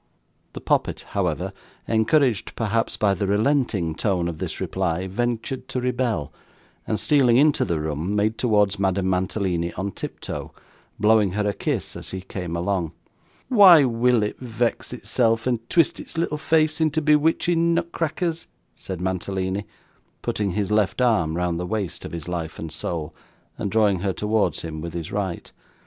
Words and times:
The 0.53 0.61
poppet, 0.61 1.01
however, 1.09 1.53
encouraged 1.87 2.55
perhaps 2.55 2.97
by 2.97 3.13
the 3.13 3.27
relenting 3.27 3.93
tone 3.93 4.27
of 4.27 4.39
this 4.39 4.59
reply, 4.59 5.05
ventured 5.05 5.67
to 5.67 5.79
rebel, 5.79 6.33
and, 6.87 6.99
stealing 6.99 7.37
into 7.37 7.63
the 7.63 7.79
room, 7.79 8.15
made 8.15 8.39
towards 8.39 8.79
Madame 8.79 9.07
Mantalini 9.07 9.71
on 9.73 9.91
tiptoe, 9.91 10.53
blowing 10.99 11.33
her 11.33 11.47
a 11.47 11.53
kiss 11.53 11.95
as 11.95 12.09
he 12.09 12.21
came 12.21 12.55
along. 12.55 12.93
'Why 13.47 13.83
will 13.83 14.23
it 14.23 14.39
vex 14.39 14.91
itself, 14.91 15.45
and 15.45 15.69
twist 15.69 15.99
its 15.99 16.17
little 16.17 16.39
face 16.39 16.81
into 16.81 16.99
bewitching 16.99 17.75
nutcrackers?' 17.75 18.47
said 18.73 19.01
Mantalini, 19.01 19.67
putting 20.23 20.53
his 20.53 20.71
left 20.71 20.99
arm 20.99 21.37
round 21.37 21.59
the 21.59 21.67
waist 21.69 22.05
of 22.05 22.11
his 22.11 22.27
life 22.27 22.57
and 22.57 22.71
soul, 22.71 23.13
and 23.55 23.69
drawing 23.69 23.99
her 23.99 24.13
towards 24.13 24.61
him 24.63 24.81
with 24.81 24.95
his 24.95 25.11
right. 25.11 25.51